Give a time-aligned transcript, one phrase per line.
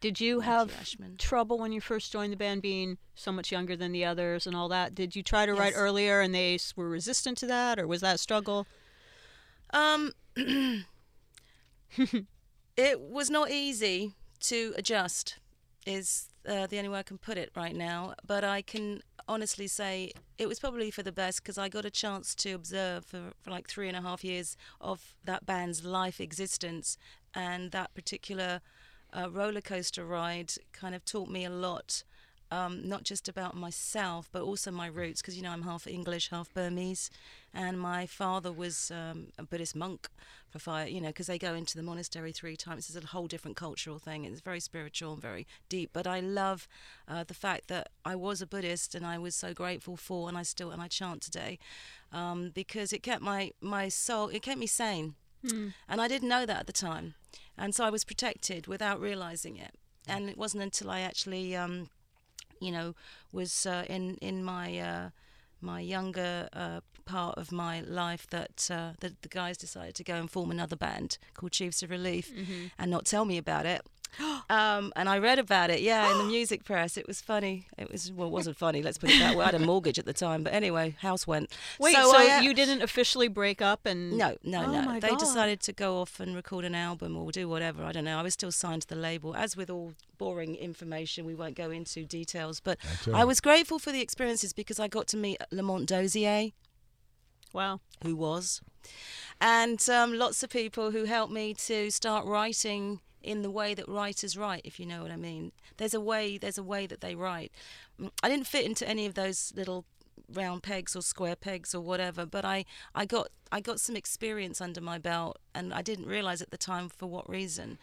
[0.00, 0.72] Did you have
[1.18, 4.56] trouble when you first joined the band being so much younger than the others and
[4.56, 4.94] all that?
[4.94, 8.14] Did you try to write earlier and they were resistant to that, or was that
[8.14, 8.66] a struggle?
[9.72, 10.86] Um, it
[13.00, 15.36] was not easy to adjust.
[15.86, 18.14] Is uh, the only way I can put it right now.
[18.26, 21.90] But I can honestly say it was probably for the best because I got a
[21.90, 26.20] chance to observe for, for like three and a half years of that band's life
[26.20, 26.96] existence,
[27.34, 28.60] and that particular
[29.12, 32.02] uh, roller coaster ride kind of taught me a lot.
[32.52, 36.30] Um, not just about myself, but also my roots, because you know I'm half English,
[36.30, 37.08] half Burmese,
[37.54, 40.08] and my father was um, a Buddhist monk
[40.48, 42.88] for fire, you know, because they go into the monastery three times.
[42.90, 44.24] It's a whole different cultural thing.
[44.24, 45.90] It's very spiritual and very deep.
[45.92, 46.66] But I love
[47.06, 50.36] uh, the fact that I was a Buddhist, and I was so grateful for, and
[50.36, 51.56] I still and I chant today,
[52.12, 55.14] um, because it kept my my soul, it kept me sane,
[55.88, 57.14] and I didn't know that at the time,
[57.56, 59.74] and so I was protected without realizing it.
[60.08, 61.56] And it wasn't until I actually.
[61.56, 61.88] Um,
[62.60, 62.94] you know,
[63.32, 65.10] was uh, in in my uh,
[65.60, 70.14] my younger uh, part of my life that uh, the, the guys decided to go
[70.14, 72.30] and form another band called Chiefs of Relief,
[72.78, 73.82] and not tell me about it.
[74.50, 76.96] Um, and I read about it, yeah, in the music press.
[76.96, 77.68] It was funny.
[77.78, 78.82] It was well, it wasn't funny.
[78.82, 79.44] Let's put it that way.
[79.44, 81.52] I had a mortgage at the time, but anyway, house went.
[81.78, 84.82] Wait, so, I, you didn't officially break up and no, no, Oh no.
[84.82, 85.20] my they God.
[85.20, 87.84] decided to go off and record an album or do whatever.
[87.84, 88.18] I don't know.
[88.18, 89.36] I was still signed to the label.
[89.36, 92.58] As with all boring information, we won't go into details.
[92.58, 96.50] But That's I was grateful for the experiences because I got to meet Lamont Dozier,
[97.52, 97.78] Wow.
[98.02, 98.60] who was,
[99.40, 103.88] and um, lots of people who helped me to start writing in the way that
[103.88, 105.52] writers write, if you know what I mean.
[105.76, 106.38] There's a way.
[106.38, 107.52] There's a way that they write.
[108.00, 109.84] Mm, I didn't fit into any of those little
[110.32, 114.60] round pegs or square pegs or whatever, but I, I got I got some experience
[114.60, 117.78] under my belt, and I didn't realize at the time for what reason